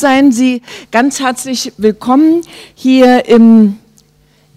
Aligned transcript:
seien 0.00 0.32
Sie 0.32 0.62
ganz 0.90 1.20
herzlich 1.20 1.74
willkommen 1.76 2.40
hier 2.74 3.26
im 3.26 3.76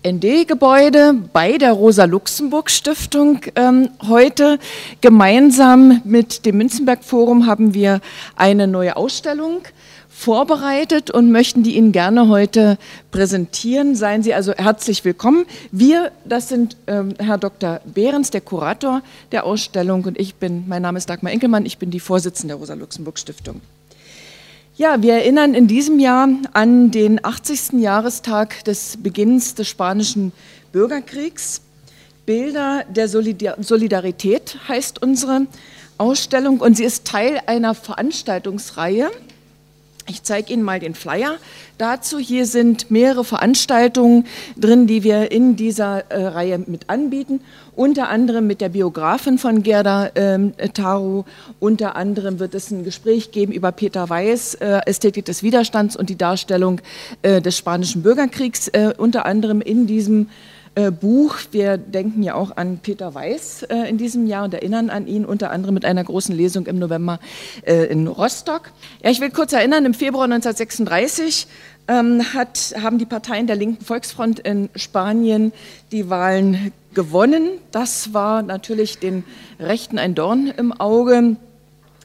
ND-Gebäude 0.08 1.16
bei 1.33 1.58
der 1.58 1.73
Rosa-Luxemburg-Stiftung. 1.73 3.42
Ähm, 3.56 3.90
heute 4.08 4.58
gemeinsam 5.01 6.01
mit 6.06 6.45
dem 6.45 6.58
Münzenberg-Forum 6.58 7.45
haben 7.45 7.74
wir 7.74 8.00
eine 8.38 8.68
neue 8.68 8.95
Ausstellung 8.95 9.64
vorbereitet 10.07 11.11
und 11.11 11.29
möchten 11.29 11.62
die 11.62 11.75
Ihnen 11.75 11.91
gerne 11.91 12.30
heute 12.30 12.78
präsentieren. 13.12 13.96
Seien 13.96 14.23
Sie 14.23 14.34
also 14.34 14.54
herzlich 14.54 15.04
willkommen. 15.04 15.46
Wir, 15.73 16.14
das 16.23 16.48
sind 16.48 16.78
ähm, 16.88 17.16
Herr 17.20 17.38
Dr. 17.38 17.82
Behrens, 17.84 18.32
der 18.32 18.39
Kurator 18.39 19.02
der 19.34 19.44
Ausstellung 19.46 20.05
und 20.05 20.18
ich 20.18 20.36
bin, 20.36 20.64
mein 20.70 20.82
Name 20.82 20.98
ist 20.98 21.10
Dagmar 21.10 21.34
Enkelmann, 21.34 21.66
ich 21.66 21.80
bin 21.80 21.91
die 21.91 22.00
Vorsitzende 22.00 22.54
der 22.54 22.60
Rosa-Luxemburg-Stiftung. 22.60 23.60
Ja, 24.75 25.03
wir 25.03 25.13
erinnern 25.13 25.53
in 25.53 25.67
diesem 25.67 25.99
Jahr 25.99 26.27
an 26.53 26.89
den 26.89 27.23
80. 27.23 27.73
Jahrestag 27.73 28.64
des 28.64 28.97
Beginns 28.97 29.54
des 29.54 29.68
Spanischen 29.68 30.31
Bürgerkriegs. 30.71 31.61
Bilder 32.26 32.84
der 32.90 33.08
Solidarität 33.08 34.58
heißt 34.67 35.00
unsere 35.00 35.45
Ausstellung 36.00 36.59
und 36.59 36.76
sie 36.76 36.86
ist 36.86 37.05
Teil 37.05 37.40
einer 37.45 37.76
Veranstaltungsreihe, 37.76 39.12
ich 40.08 40.24
zeige 40.24 40.54
Ihnen 40.54 40.64
mal 40.64 40.80
den 40.80 40.96
Flyer 40.96 41.38
dazu. 41.78 42.20
Hier 42.20 42.46
sind 42.46 42.92
mehrere 42.92 43.24
Veranstaltungen 43.24 44.26
drin, 44.58 44.88
die 44.88 45.04
wir 45.04 45.32
in 45.32 45.56
dieser 45.56 46.12
äh, 46.12 46.26
Reihe 46.26 46.58
mit 46.60 46.90
anbieten. 46.90 47.42
Unter 47.76 48.10
anderem 48.10 48.46
mit 48.46 48.62
der 48.62 48.70
Biografin 48.70 49.38
von 49.38 49.64
Gerda 49.64 50.12
ähm, 50.16 50.54
Taru. 50.74 51.24
Unter 51.60 51.96
anderem 51.96 52.40
wird 52.40 52.54
es 52.54 52.70
ein 52.72 52.84
Gespräch 52.84 53.32
geben 53.32 53.52
über 53.52 53.72
Peter 53.72 54.10
Weiß, 54.10 54.56
äh, 54.56 54.82
Ästhetik 54.86 55.26
des 55.26 55.42
Widerstands 55.42 55.96
und 55.96 56.10
die 56.10 56.18
Darstellung 56.18 56.82
äh, 57.22 57.42
des 57.42 57.58
Spanischen 57.58 58.04
Bürgerkriegs. 58.04 58.68
Äh, 58.68 58.94
unter 58.98 59.26
anderem 59.26 59.62
in 59.62 59.88
diesem 59.88 60.23
äh, 60.23 60.28
Buch. 60.92 61.36
Wir 61.52 61.78
denken 61.78 62.24
ja 62.24 62.34
auch 62.34 62.58
an 62.58 62.80
Peter 62.82 63.14
Weiß 63.14 63.64
äh, 63.64 63.88
in 63.90 63.98
diesem 63.98 64.26
Jahr 64.26 64.46
und 64.46 64.54
erinnern 64.54 64.90
an 64.90 65.06
ihn, 65.08 65.24
unter 65.26 65.52
anderem 65.52 65.76
mit 65.76 65.86
einer 65.86 66.04
großen 66.04 66.36
Lesung 66.36 66.66
im 66.66 66.80
November 66.80 67.20
äh, 67.64 67.86
in 67.86 68.08
Rostock. 68.08 68.72
Ja, 69.04 69.12
ich 69.12 69.22
will 69.22 69.30
kurz 69.30 69.54
erinnern, 69.54 69.86
im 69.86 69.94
Februar 69.94 70.26
1936 70.26 71.48
ähm, 71.88 72.24
hat, 72.34 72.74
haben 72.82 72.98
die 72.98 73.06
Parteien 73.06 73.46
der 73.46 73.56
linken 73.56 73.84
Volksfront 73.86 74.40
in 74.40 74.70
Spanien 74.76 75.54
die 75.92 76.10
Wahlen 76.10 76.72
gewonnen. 76.94 77.50
Das 77.72 78.14
war 78.14 78.42
natürlich 78.42 79.00
den 79.00 79.24
Rechten 79.60 80.00
ein 80.00 80.16
Dorn 80.16 80.48
im 80.58 80.72
Auge. 80.72 81.36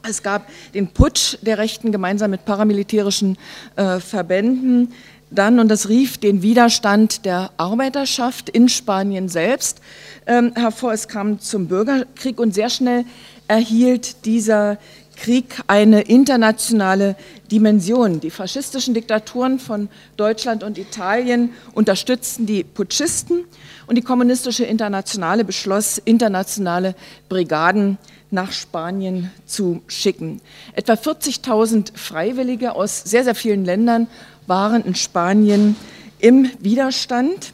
Es 0.09 0.23
gab 0.23 0.47
den 0.75 0.89
Putsch 0.89 1.39
der 1.43 1.59
Rechten 1.59 1.91
gemeinsam 1.91 2.31
mit 2.31 2.45
paramilitärischen 2.45 3.37
äh, 3.77 3.99
Verbänden 3.99 4.93
dann, 5.31 5.61
und 5.61 5.69
das 5.69 5.89
rief 5.89 6.19
den 6.19 6.43
Widerstand 6.43 7.25
der 7.25 7.51
Arbeiterschaft 7.57 8.49
in 8.49 8.69
Spanien 8.69 9.29
selbst 9.29 9.81
ähm, 10.27 10.53
hervor. 10.55 10.93
Es 10.93 11.09
kam 11.09 11.41
zum 11.41 11.69
Bürgerkrieg 11.69 12.41
und 12.41 12.55
sehr 12.55 12.71
schnell 12.71 13.05
erhielt 13.47 14.25
dieser 14.25 14.79
Krieg 15.17 15.61
eine 15.67 16.03
internationale 16.03 17.17
Dimension. 17.51 18.21
Die 18.21 18.31
faschistischen 18.31 18.95
Diktaturen 18.95 19.59
von 19.59 19.89
Deutschland 20.17 20.63
und 20.63 20.79
Italien 20.79 21.51
unterstützten 21.75 22.47
die 22.47 22.63
Putschisten 22.63 23.45
und 23.87 23.97
die 23.97 24.03
kommunistische 24.03 24.65
Internationale 24.65 25.45
beschloss, 25.45 25.99
internationale 25.99 26.95
Brigaden 27.29 27.99
nach 28.31 28.53
Spanien 28.53 29.31
zu 29.47 29.83
schicken. 29.89 30.41
Etwa 30.75 30.93
40.000 30.93 31.97
Freiwillige 31.97 32.75
aus 32.75 33.03
sehr, 33.05 33.25
sehr 33.25 33.35
vielen 33.35 33.65
Ländern 33.65 34.07
waren 34.49 34.85
in 34.85 34.95
Spanien 34.95 35.77
im 36.19 36.51
Widerstand. 36.61 37.53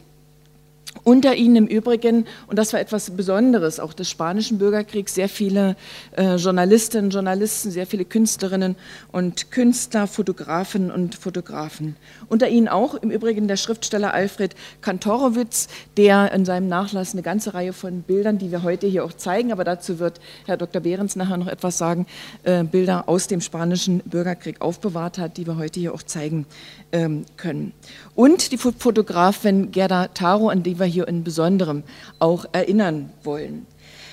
Unter 1.04 1.34
ihnen 1.34 1.56
im 1.56 1.66
Übrigen, 1.66 2.24
und 2.46 2.58
das 2.58 2.72
war 2.72 2.80
etwas 2.80 3.10
Besonderes, 3.10 3.78
auch 3.78 3.92
des 3.92 4.08
spanischen 4.08 4.56
Bürgerkriegs, 4.56 5.14
sehr 5.14 5.28
viele 5.28 5.76
äh, 6.16 6.36
Journalistinnen, 6.36 7.10
Journalisten, 7.10 7.70
sehr 7.70 7.86
viele 7.86 8.06
Künstlerinnen 8.06 8.74
und 9.12 9.50
Künstler, 9.50 10.06
Fotografinnen 10.06 10.90
und 10.90 11.14
Fotografen. 11.14 11.96
Unter 12.28 12.48
ihnen 12.48 12.68
auch 12.68 12.94
im 12.94 13.10
Übrigen 13.10 13.48
der 13.48 13.58
Schriftsteller 13.58 14.14
Alfred 14.14 14.54
Kantorowitz, 14.80 15.68
der 15.98 16.32
in 16.32 16.46
seinem 16.46 16.68
Nachlass 16.68 17.12
eine 17.12 17.20
ganze 17.20 17.52
Reihe 17.52 17.74
von 17.74 18.00
Bildern, 18.00 18.38
die 18.38 18.50
wir 18.50 18.62
heute 18.62 18.86
hier 18.86 19.04
auch 19.04 19.12
zeigen, 19.12 19.52
aber 19.52 19.64
dazu 19.64 19.98
wird 19.98 20.20
Herr 20.46 20.56
Dr. 20.56 20.80
Behrens 20.80 21.16
nachher 21.16 21.36
noch 21.36 21.48
etwas 21.48 21.76
sagen, 21.76 22.06
äh, 22.44 22.64
Bilder 22.64 23.10
aus 23.10 23.26
dem 23.26 23.42
spanischen 23.42 24.00
Bürgerkrieg 24.06 24.62
aufbewahrt 24.62 25.18
hat, 25.18 25.36
die 25.36 25.46
wir 25.46 25.58
heute 25.58 25.80
hier 25.80 25.92
auch 25.92 26.02
zeigen 26.02 26.46
ähm, 26.92 27.26
können. 27.36 27.74
Und 28.14 28.52
die 28.52 28.56
Fotografin 28.56 29.70
Gerda 29.70 30.08
Taro, 30.08 30.48
an 30.48 30.62
die 30.62 30.78
wir 30.78 30.86
hier 30.86 30.93
in 31.02 31.24
Besonderem 31.24 31.82
auch 32.18 32.46
erinnern 32.52 33.10
wollen. 33.24 33.66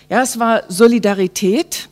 Ja, 0.10 0.24
es 0.24 0.40
war 0.40 0.64
Solidarität 0.68 1.88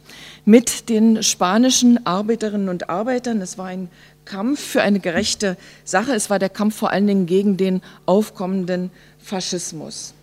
mit 0.45 0.89
den 0.89 1.23
spanischen 1.23 2.05
Arbeiterinnen 2.05 2.69
und 2.69 2.89
Arbeitern. 2.89 3.41
Es 3.41 3.57
war 3.57 3.67
ein 3.67 3.89
Kampf 4.25 4.59
für 4.59 4.81
eine 4.81 5.00
gerechte 5.00 5.57
Sache. 5.83 6.13
Es 6.13 6.29
war 6.29 6.39
der 6.39 6.50
Kampf 6.50 6.75
vor 6.75 6.91
allen 6.91 7.07
Dingen 7.07 7.25
gegen 7.27 7.55
den 7.55 7.81
aufkommenden 8.05 8.91
Faschismus. 9.19 10.13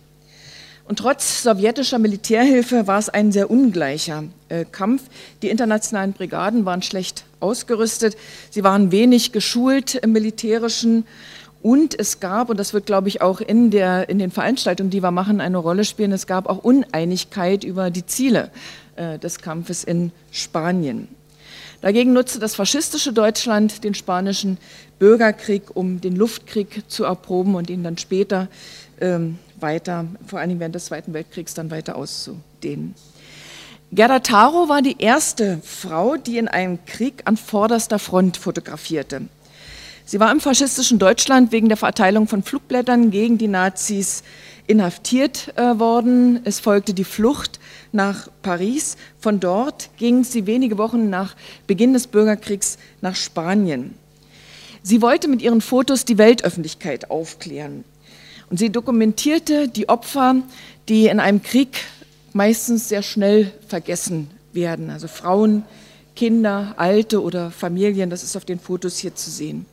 Und 0.87 0.99
trotz 0.99 1.43
sowjetischer 1.43 1.99
Militärhilfe 1.99 2.87
war 2.87 2.97
es 2.97 3.09
ein 3.09 3.33
sehr 3.33 3.51
ungleicher 3.51 4.23
äh, 4.47 4.63
Kampf. 4.63 5.03
Die 5.41 5.49
internationalen 5.49 6.13
Brigaden 6.13 6.63
waren 6.63 6.81
schlecht 6.81 7.25
ausgerüstet, 7.41 8.15
sie 8.49 8.63
waren 8.63 8.91
wenig 8.91 9.33
geschult 9.33 9.95
im 9.95 10.13
militärischen 10.13 11.05
und 11.61 11.99
es 11.99 12.19
gab, 12.19 12.49
und 12.49 12.59
das 12.59 12.73
wird, 12.73 12.85
glaube 12.85 13.07
ich, 13.07 13.21
auch 13.21 13.41
in, 13.41 13.71
der, 13.71 14.09
in 14.09 14.19
den 14.19 14.31
Veranstaltungen, 14.31 14.89
die 14.89 15.01
wir 15.01 15.11
machen, 15.11 15.41
eine 15.41 15.57
Rolle 15.57 15.85
spielen, 15.85 16.11
es 16.11 16.27
gab 16.27 16.47
auch 16.47 16.63
Uneinigkeit 16.63 17.63
über 17.63 17.89
die 17.89 18.05
Ziele 18.05 18.51
äh, 18.95 19.17
des 19.19 19.39
Kampfes 19.39 19.83
in 19.83 20.11
Spanien. 20.31 21.07
Dagegen 21.81 22.13
nutzte 22.13 22.39
das 22.39 22.55
faschistische 22.55 23.13
Deutschland 23.13 23.83
den 23.83 23.93
spanischen 23.93 24.57
Bürgerkrieg, 24.97 25.75
um 25.75 26.01
den 26.01 26.15
Luftkrieg 26.15 26.83
zu 26.87 27.03
erproben 27.03 27.55
und 27.55 27.69
ihn 27.69 27.83
dann 27.83 27.97
später 27.97 28.47
ähm, 28.99 29.37
weiter, 29.59 30.05
vor 30.25 30.39
allem 30.39 30.59
während 30.59 30.75
des 30.75 30.85
Zweiten 30.85 31.13
Weltkriegs, 31.13 31.53
dann 31.53 31.69
weiter 31.69 31.95
auszudehnen. 31.95 32.95
Gerda 33.91 34.19
Taro 34.19 34.67
war 34.67 34.81
die 34.81 34.97
erste 34.99 35.59
Frau, 35.63 36.17
die 36.17 36.37
in 36.37 36.47
einem 36.47 36.83
Krieg 36.85 37.21
an 37.25 37.37
vorderster 37.37 37.99
Front 37.99 38.37
fotografierte. 38.37 39.21
Sie 40.09 40.21
war 40.21 40.31
im 40.31 40.39
faschistischen 40.39 40.99
Deutschland 40.99 41.51
wegen 41.51 41.67
der 41.67 41.75
Verteilung 41.75 42.29
von 42.29 42.41
Flugblättern 42.41 43.11
gegen 43.11 43.37
die 43.37 43.49
Nazis 43.49 44.23
inhaftiert 44.65 45.53
äh, 45.57 45.79
worden. 45.79 46.39
Es 46.45 46.61
folgte 46.61 46.93
die 46.93 47.03
Flucht 47.03 47.59
nach 47.91 48.29
Paris. 48.41 48.95
Von 49.19 49.41
dort 49.41 49.89
ging 49.97 50.23
sie 50.23 50.45
wenige 50.45 50.77
Wochen 50.77 51.09
nach 51.09 51.35
Beginn 51.67 51.91
des 51.91 52.07
Bürgerkriegs 52.07 52.77
nach 53.01 53.17
Spanien. 53.17 53.95
Sie 54.81 55.01
wollte 55.01 55.27
mit 55.27 55.41
ihren 55.41 55.59
Fotos 55.59 56.05
die 56.05 56.17
Weltöffentlichkeit 56.17 57.11
aufklären. 57.11 57.83
Und 58.49 58.59
sie 58.59 58.69
dokumentierte 58.69 59.67
die 59.67 59.89
Opfer, 59.89 60.37
die 60.87 61.07
in 61.07 61.19
einem 61.19 61.43
Krieg 61.43 61.79
meistens 62.31 62.87
sehr 62.87 63.03
schnell 63.03 63.51
vergessen 63.67 64.29
werden. 64.53 64.89
Also 64.89 65.09
Frauen, 65.09 65.65
Kinder, 66.15 66.75
Alte 66.77 67.21
oder 67.21 67.51
Familien, 67.51 68.09
das 68.09 68.23
ist 68.23 68.37
auf 68.37 68.45
den 68.45 68.61
Fotos 68.61 68.99
hier 68.99 69.13
zu 69.13 69.29
sehen. 69.29 69.65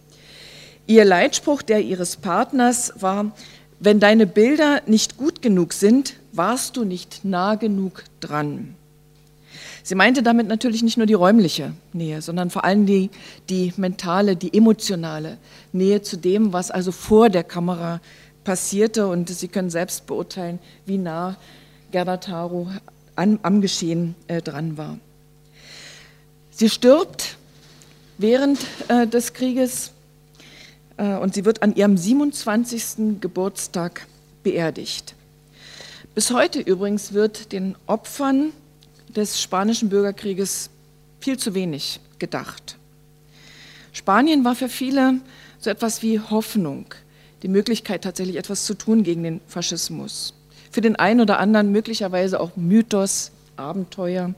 Ihr 0.87 1.05
Leitspruch, 1.05 1.63
der 1.63 1.81
ihres 1.81 2.17
Partners 2.17 2.93
war, 2.97 3.33
wenn 3.81 4.01
deine 4.01 4.27
Bilder 4.27 4.83
nicht 4.87 5.17
gut 5.17 5.41
genug 5.41 5.73
sind, 5.73 6.15
warst 6.33 6.77
du 6.77 6.85
nicht 6.85 7.25
nah 7.25 7.55
genug 7.55 8.05
dran. 8.21 8.75
Sie 9.83 9.95
meinte 9.95 10.23
damit 10.23 10.49
natürlich 10.49 10.83
nicht 10.83 10.97
nur 10.97 11.07
die 11.07 11.15
räumliche 11.15 11.73
Nähe, 11.93 12.23
sondern 12.23 12.51
vor 12.51 12.65
allem 12.65 12.87
die, 12.87 13.11
die 13.51 13.73
mentale, 13.77 14.37
die 14.37 14.57
emotionale 14.57 15.39
Nähe 15.73 16.03
zu 16.03 16.17
dem, 16.17 16.53
was 16.53 16.71
also 16.71 16.93
vor 16.93 17.29
der 17.29 17.45
Kamera 17.45 18.01
passierte. 18.45 19.07
Und 19.07 19.29
Sie 19.29 19.49
können 19.49 19.71
selbst 19.71 20.07
beurteilen, 20.07 20.59
wie 20.87 20.99
nah 20.99 21.37
Gerda 21.93 22.17
Taro 22.19 22.69
an, 23.17 23.39
am 23.43 23.61
Geschehen 23.61 24.15
äh, 24.27 24.41
dran 24.41 24.79
war. 24.79 24.99
Sie 26.51 26.71
stirbt 26.71 27.37
während 28.17 28.61
äh, 28.89 29.07
des 29.07 29.33
Krieges 29.33 29.94
und 30.97 31.35
sie 31.35 31.45
wird 31.45 31.63
an 31.63 31.75
ihrem 31.75 31.97
27. 31.97 33.21
Geburtstag 33.21 34.07
beerdigt. 34.43 35.15
Bis 36.15 36.31
heute 36.31 36.61
übrigens 36.61 37.13
wird 37.13 37.51
den 37.53 37.75
Opfern 37.87 38.53
des 39.09 39.41
spanischen 39.41 39.89
Bürgerkrieges 39.89 40.71
viel 41.21 41.39
zu 41.39 41.55
wenig 41.55 42.01
gedacht. 42.19 42.77
Spanien 43.93 44.45
war 44.45 44.55
für 44.55 44.69
viele 44.69 45.21
so 45.59 45.71
etwas 45.71 46.03
wie 46.03 46.21
Hoffnung, 46.21 46.87
die 47.43 47.49
Möglichkeit 47.49 48.05
tatsächlich 48.05 48.37
etwas 48.37 48.65
zu 48.65 48.75
tun 48.75 49.03
gegen 49.03 49.23
den 49.23 49.41
Faschismus. 49.49 50.35
Für 50.71 50.81
den 50.81 50.97
einen 50.97 51.21
oder 51.21 51.39
anderen 51.39 51.73
möglicherweise 51.73 52.41
auch 52.41 52.57
Mythos, 52.57 53.31
Abenteuer. 53.57 54.35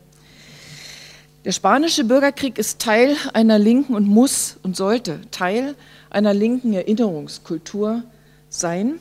Der 1.47 1.53
spanische 1.53 2.03
Bürgerkrieg 2.03 2.59
ist 2.59 2.81
Teil 2.81 3.17
einer 3.33 3.57
linken 3.57 3.95
und 3.95 4.09
muss 4.09 4.57
und 4.65 4.75
sollte 4.75 5.21
Teil 5.31 5.77
einer 6.11 6.35
linken 6.35 6.73
Erinnerungskultur 6.73 8.03
sein. 8.49 8.99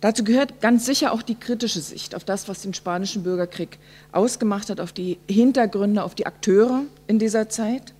Dazu 0.00 0.24
gehört 0.24 0.60
ganz 0.60 0.84
sicher 0.84 1.12
auch 1.12 1.22
die 1.22 1.36
kritische 1.36 1.80
Sicht 1.80 2.16
auf 2.16 2.24
das, 2.24 2.48
was 2.48 2.62
den 2.62 2.74
spanischen 2.74 3.22
Bürgerkrieg 3.22 3.78
ausgemacht 4.10 4.68
hat, 4.68 4.80
auf 4.80 4.92
die 4.92 5.18
Hintergründe, 5.30 6.02
auf 6.02 6.16
die 6.16 6.26
Akteure 6.26 6.82
in 7.06 7.20
dieser 7.20 7.48
Zeit. 7.48 7.94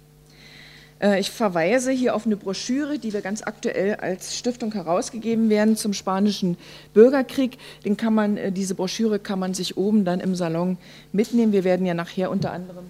Äh, 1.01 1.21
ich 1.21 1.31
verweise 1.31 1.91
hier 1.91 2.15
auf 2.15 2.27
eine 2.27 2.37
Broschüre, 2.37 2.99
die 2.99 3.13
wir 3.13 3.21
ganz 3.21 3.43
aktuell 3.43 3.97
als 3.97 4.37
Stiftung 4.37 4.73
herausgegeben 4.73 5.51
werden 5.51 5.77
zum 5.77 5.93
spanischen 5.93 6.57
Bürgerkrieg. 6.95 7.59
Den 7.85 7.97
kann 7.97 8.15
man, 8.15 8.37
äh, 8.37 8.53
diese 8.53 8.75
Broschüre 8.75 9.19
kann 9.19 9.39
man 9.39 9.55
sich 9.55 9.77
oben 9.77 10.05
dann 10.05 10.21
im 10.21 10.35
Salon 10.35 10.79
mitnehmen. 11.13 11.53
Wir 11.53 11.65
werden 11.65 11.87
ja 11.87 11.95
nachher 11.95 12.31
unter 12.31 12.53
anderem 12.53 12.85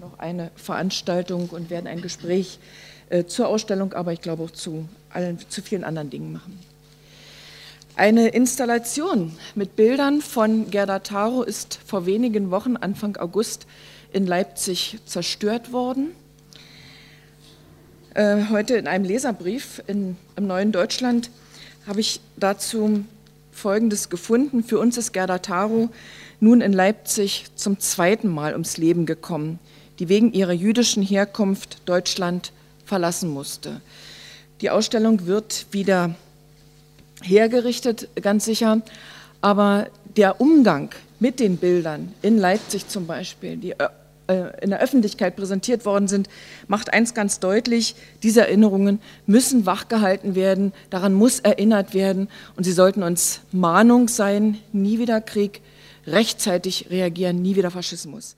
noch 0.00 0.18
eine 0.18 0.50
Veranstaltung 0.56 1.48
und 1.48 1.70
werden 1.70 1.86
ein 1.86 2.02
Gespräch 2.02 2.58
äh, 3.08 3.24
zur 3.24 3.48
Ausstellung, 3.48 3.92
aber 3.92 4.12
ich 4.12 4.20
glaube 4.20 4.42
auch 4.42 4.50
zu, 4.50 4.88
allen, 5.10 5.38
zu 5.48 5.62
vielen 5.62 5.84
anderen 5.84 6.10
Dingen 6.10 6.32
machen. 6.32 6.58
Eine 7.94 8.28
Installation 8.28 9.32
mit 9.54 9.74
Bildern 9.74 10.20
von 10.20 10.70
Gerda 10.70 10.98
Taro 10.98 11.42
ist 11.42 11.78
vor 11.86 12.04
wenigen 12.04 12.50
Wochen, 12.50 12.76
Anfang 12.76 13.16
August, 13.16 13.66
in 14.12 14.26
Leipzig 14.26 14.98
zerstört 15.06 15.72
worden. 15.72 16.08
Äh, 18.16 18.48
heute 18.48 18.76
in 18.76 18.86
einem 18.86 19.04
Leserbrief 19.04 19.82
in, 19.86 20.16
im 20.36 20.46
Neuen 20.46 20.72
Deutschland 20.72 21.28
habe 21.86 22.00
ich 22.00 22.20
dazu 22.38 23.04
Folgendes 23.52 24.08
gefunden. 24.08 24.64
Für 24.64 24.78
uns 24.78 24.96
ist 24.96 25.12
Gerda 25.12 25.36
Taro 25.36 25.90
nun 26.40 26.62
in 26.62 26.72
Leipzig 26.72 27.44
zum 27.56 27.78
zweiten 27.78 28.28
Mal 28.28 28.54
ums 28.54 28.78
Leben 28.78 29.04
gekommen, 29.04 29.58
die 29.98 30.08
wegen 30.08 30.32
ihrer 30.32 30.54
jüdischen 30.54 31.02
Herkunft 31.02 31.82
Deutschland 31.84 32.52
verlassen 32.86 33.28
musste. 33.28 33.82
Die 34.62 34.70
Ausstellung 34.70 35.26
wird 35.26 35.66
wieder 35.72 36.14
hergerichtet, 37.22 38.08
ganz 38.22 38.46
sicher, 38.46 38.80
aber 39.42 39.88
der 40.16 40.40
Umgang 40.40 40.88
mit 41.20 41.38
den 41.38 41.58
Bildern 41.58 42.14
in 42.22 42.38
Leipzig 42.38 42.88
zum 42.88 43.06
Beispiel, 43.06 43.58
die 43.58 43.72
äh, 43.72 43.88
in 44.28 44.70
der 44.70 44.80
Öffentlichkeit 44.80 45.36
präsentiert 45.36 45.84
worden 45.84 46.08
sind, 46.08 46.28
macht 46.68 46.92
eins 46.92 47.14
ganz 47.14 47.38
deutlich, 47.38 47.94
diese 48.22 48.40
Erinnerungen 48.40 49.00
müssen 49.26 49.66
wachgehalten 49.66 50.34
werden, 50.34 50.72
daran 50.90 51.14
muss 51.14 51.40
erinnert 51.40 51.94
werden 51.94 52.28
und 52.56 52.64
sie 52.64 52.72
sollten 52.72 53.02
uns 53.02 53.40
Mahnung 53.52 54.08
sein, 54.08 54.58
nie 54.72 54.98
wieder 54.98 55.20
Krieg, 55.20 55.60
rechtzeitig 56.06 56.90
reagieren, 56.90 57.40
nie 57.42 57.56
wieder 57.56 57.70
Faschismus. 57.70 58.36